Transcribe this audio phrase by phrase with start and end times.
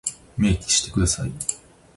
[0.35, 1.31] 明記してください。